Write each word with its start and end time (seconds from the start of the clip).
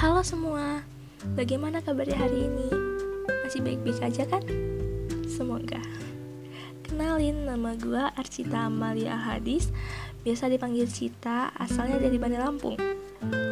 Halo 0.00 0.24
semua, 0.24 0.80
bagaimana 1.36 1.84
kabarnya 1.84 2.16
hari 2.16 2.48
ini? 2.48 2.72
Masih 3.44 3.60
baik-baik 3.60 4.00
aja 4.00 4.24
kan? 4.24 4.40
Semoga. 5.28 5.76
Kenalin, 6.80 7.44
nama 7.44 7.76
gue 7.76 8.08
Arcita 8.16 8.64
Amalia 8.64 9.12
Hadis, 9.12 9.68
biasa 10.24 10.48
dipanggil 10.48 10.88
Cita, 10.88 11.52
asalnya 11.52 12.00
dari 12.00 12.16
Bandar 12.16 12.48
Lampung. 12.48 12.80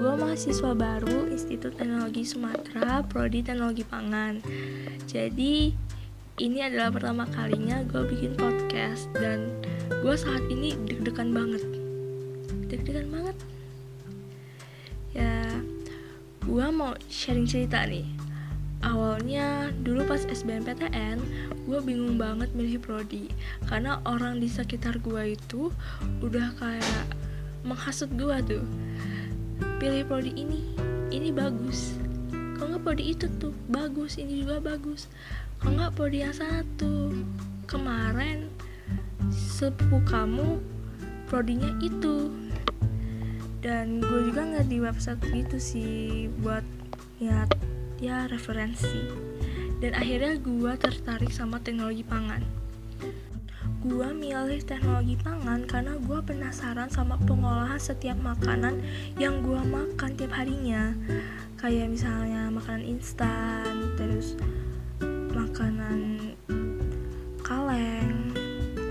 Gue 0.00 0.12
mahasiswa 0.16 0.72
baru 0.72 1.28
Institut 1.28 1.76
Teknologi 1.76 2.24
Sumatera, 2.24 3.04
Prodi 3.04 3.44
Teknologi 3.44 3.84
Pangan. 3.84 4.40
Jadi, 5.04 5.76
ini 6.40 6.58
adalah 6.64 6.88
pertama 6.88 7.28
kalinya 7.28 7.84
gue 7.84 8.00
bikin 8.16 8.32
podcast 8.40 9.12
dan 9.12 9.60
gue 9.92 10.16
saat 10.16 10.40
ini 10.48 10.72
deg-degan 10.88 11.36
banget. 11.36 11.68
Deg-degan 12.72 13.12
banget. 13.12 13.36
Mau 16.72 16.92
sharing 17.10 17.46
cerita 17.46 17.82
nih. 17.86 18.06
Awalnya 18.80 19.76
dulu 19.84 20.08
pas 20.08 20.24
SBMPTN 20.24 21.20
gue 21.68 21.80
bingung 21.84 22.16
banget 22.16 22.48
milih 22.56 22.80
prodi. 22.80 23.28
Karena 23.68 24.00
orang 24.08 24.40
di 24.40 24.48
sekitar 24.48 24.98
gue 25.04 25.36
itu 25.36 25.68
udah 26.24 26.56
kayak 26.56 27.04
menghasut 27.62 28.08
gue 28.16 28.36
tuh. 28.48 28.64
Pilih 29.76 30.08
prodi 30.08 30.32
ini 30.32 30.64
ini 31.12 31.28
bagus. 31.28 31.94
Kalau 32.56 32.76
nggak 32.76 32.84
prodi 32.86 33.04
itu 33.12 33.26
tuh? 33.36 33.52
Bagus 33.68 34.16
ini 34.16 34.40
juga 34.40 34.62
bagus. 34.64 35.10
Kalau 35.60 35.76
nggak 35.76 35.92
prodi 35.92 36.24
yang 36.24 36.32
satu? 36.32 37.12
Kemarin 37.68 38.48
sepupu 39.28 40.00
kamu 40.08 40.58
prodinya 41.28 41.70
itu 41.78 42.32
dan 43.60 44.00
gue 44.00 44.32
juga 44.32 44.40
nggak 44.48 44.66
di 44.72 44.78
website 44.80 45.20
gitu 45.20 45.56
sih 45.60 46.26
buat 46.40 46.64
ya 47.20 47.44
ya 48.00 48.24
referensi. 48.32 49.04
Dan 49.80 49.96
akhirnya 49.96 50.40
gue 50.40 50.72
tertarik 50.76 51.32
sama 51.32 51.60
teknologi 51.60 52.04
pangan. 52.04 52.40
Gue 53.80 54.12
milih 54.12 54.60
teknologi 54.64 55.16
pangan 55.16 55.64
karena 55.64 55.96
gue 55.96 56.20
penasaran 56.20 56.92
sama 56.92 57.16
pengolahan 57.24 57.80
setiap 57.80 58.16
makanan 58.20 58.80
yang 59.16 59.40
gue 59.40 59.60
makan 59.60 60.10
tiap 60.16 60.36
harinya. 60.36 60.92
Kayak 61.60 61.92
misalnya 61.92 62.48
makanan 62.48 62.84
instan 62.84 63.96
terus 63.96 64.36
makanan 65.32 66.32
kaleng 67.44 68.32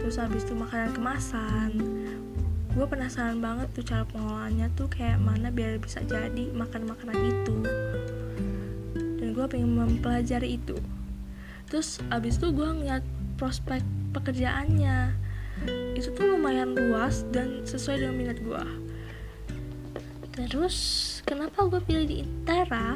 terus 0.00 0.16
habis 0.16 0.44
itu 0.44 0.56
makanan 0.56 0.92
kemasan 0.96 1.97
gue 2.78 2.86
penasaran 2.86 3.42
banget 3.42 3.66
tuh 3.74 3.82
cara 3.82 4.06
pengolahannya 4.06 4.70
tuh 4.78 4.86
kayak 4.86 5.18
mana 5.18 5.50
biar 5.50 5.82
bisa 5.82 5.98
jadi 6.06 6.46
makan 6.54 6.86
makanan 6.86 7.18
itu. 7.26 7.54
Dan 9.18 9.34
gue 9.34 9.46
pengen 9.50 9.74
mempelajari 9.74 10.62
itu. 10.62 10.78
Terus 11.66 11.98
abis 12.14 12.38
itu 12.38 12.54
gue 12.54 12.68
ngeliat 12.70 13.02
prospek 13.34 13.82
pekerjaannya. 14.14 15.10
Itu 15.98 16.14
tuh 16.14 16.38
lumayan 16.38 16.78
luas 16.78 17.26
dan 17.34 17.66
sesuai 17.66 17.98
dengan 17.98 18.14
minat 18.14 18.38
gue. 18.46 18.64
Terus 20.38 20.78
kenapa 21.26 21.66
gue 21.66 21.82
pilih 21.82 22.06
di 22.06 22.16
Intera? 22.22 22.94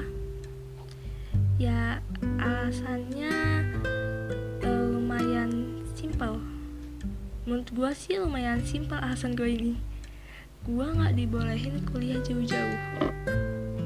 Ya 1.58 1.98
alasannya 2.38 3.34
menurut 7.62 7.78
gue 7.78 7.92
sih 7.94 8.18
lumayan 8.18 8.58
simpel 8.66 8.98
alasan 8.98 9.38
gue 9.38 9.46
ini. 9.46 9.78
Gue 10.66 10.82
nggak 10.82 11.14
dibolehin 11.14 11.78
kuliah 11.86 12.18
jauh-jauh. 12.18 12.78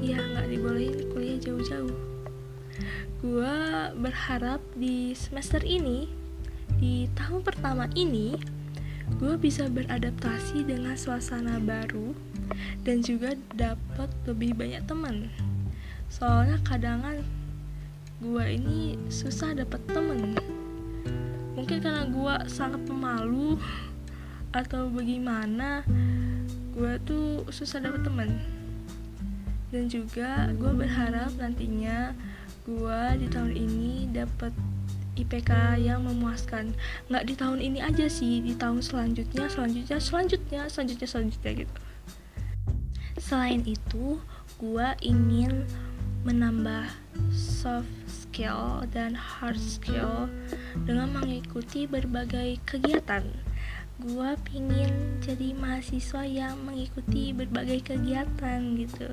Iya 0.01 0.17
nggak 0.17 0.49
dibolehin 0.49 1.05
kuliah 1.13 1.37
jauh-jauh. 1.37 1.93
Gue 3.21 3.57
berharap 4.01 4.65
di 4.73 5.13
semester 5.13 5.61
ini 5.61 6.09
di 6.81 7.05
tahun 7.13 7.45
pertama 7.45 7.85
ini 7.93 8.33
gue 9.21 9.37
bisa 9.37 9.69
beradaptasi 9.69 10.65
dengan 10.65 10.97
suasana 10.97 11.61
baru 11.61 12.17
dan 12.81 13.05
juga 13.05 13.37
dapat 13.53 14.09
lebih 14.25 14.57
banyak 14.57 14.81
teman. 14.89 15.29
Soalnya 16.09 16.57
kadangan 16.65 17.21
gue 18.25 18.45
ini 18.57 18.97
susah 19.13 19.53
dapat 19.53 19.85
temen 19.85 20.33
mungkin 21.77 21.93
karena 21.93 22.09
gue 22.09 22.35
sangat 22.49 22.81
pemalu 22.89 23.53
atau 24.49 24.89
bagaimana 24.89 25.85
gue 26.73 26.97
tuh 27.05 27.45
susah 27.53 27.77
dapet 27.85 28.01
temen. 28.01 28.33
Dan 29.69 29.85
juga 29.85 30.49
gue 30.57 30.73
berharap 30.73 31.37
nantinya 31.37 32.17
gue 32.65 33.01
di 33.21 33.29
tahun 33.29 33.53
ini 33.53 34.09
dapat 34.09 34.49
IPK 35.21 35.77
yang 35.77 36.01
memuaskan. 36.01 36.73
Nggak 37.13 37.23
di 37.29 37.33
tahun 37.37 37.59
ini 37.61 37.79
aja 37.85 38.09
sih 38.09 38.41
di 38.41 38.57
tahun 38.57 38.81
selanjutnya 38.81 39.45
selanjutnya 39.45 40.01
selanjutnya 40.01 40.61
selanjutnya 40.73 41.05
selanjutnya 41.05 41.51
gitu. 41.61 41.75
Selain 43.21 43.61
itu 43.69 44.17
gue 44.57 44.87
ingin 45.05 45.61
menambah 46.25 46.89
soft 47.29 47.93
skill 48.09 48.81
dan 48.89 49.13
hard 49.13 49.61
skill 49.61 50.25
dengan 50.83 51.09
mengikuti 51.15 51.87
berbagai 51.87 52.61
kegiatan. 52.67 53.25
Gua 53.97 54.37
pingin 54.45 55.17
jadi 55.23 55.57
mahasiswa 55.57 56.21
yang 56.27 56.59
mengikuti 56.61 57.33
berbagai 57.33 57.81
kegiatan 57.95 58.77
gitu. 58.77 59.09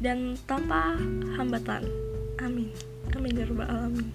Dan 0.00 0.36
tanpa 0.48 0.96
hambatan. 1.36 1.84
Amin. 2.40 2.72
Amin 3.12 3.36
ya 3.36 3.44
rabbal 3.48 3.68
alamin. 3.68 4.08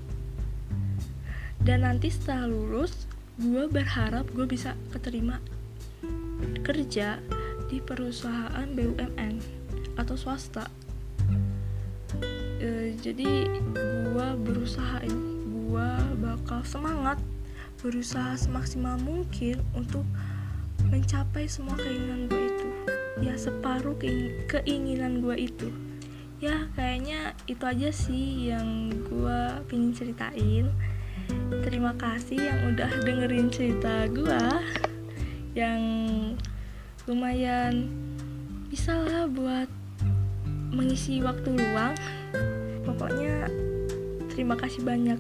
Dan 1.60 1.86
nanti 1.86 2.10
setelah 2.10 2.50
lulus, 2.50 3.10
gue 3.40 3.70
berharap 3.70 4.26
gue 4.36 4.46
bisa 4.46 4.74
keterima 4.92 5.38
kerja 6.62 7.18
di 7.70 7.78
perusahaan 7.78 8.68
BUMN 8.74 9.38
atau 9.96 10.18
swasta. 10.18 10.66
E, 12.60 12.98
jadi 12.98 13.46
gue 14.10 14.28
berusaha 14.42 15.06
ini 15.06 15.40
gue 15.70 15.90
bakal 16.20 16.66
semangat 16.66 17.22
berusaha 17.80 18.36
semaksimal 18.36 18.98
mungkin 19.00 19.62
untuk 19.78 20.04
mencapai 20.90 21.46
semua 21.46 21.78
keinginan 21.78 22.26
gue 22.26 22.42
itu. 22.50 22.68
Ya 23.22 23.38
separuh 23.38 23.96
keinginan 24.50 25.22
gue 25.22 25.48
itu. 25.48 25.70
Ya 26.42 26.72
kayaknya 26.74 27.38
itu 27.46 27.64
aja 27.64 27.90
sih 27.94 28.50
yang 28.50 28.90
gue 29.08 29.40
pingin 29.70 29.94
ceritain. 29.94 30.74
Terima 31.62 31.94
kasih 31.94 32.42
yang 32.42 32.74
udah 32.74 32.90
dengerin 33.06 33.54
cerita 33.54 34.10
gue 34.10 34.42
yang 35.58 35.99
lumayan. 37.10 37.90
Bisa 38.70 38.94
lah 38.94 39.26
buat 39.26 39.66
mengisi 40.70 41.26
waktu 41.26 41.58
luang. 41.58 41.98
Pokoknya 42.86 43.50
terima 44.30 44.54
kasih 44.54 44.86
banyak. 44.86 45.18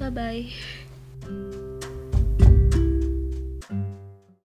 Bye 0.00 0.08
bye 0.08 0.80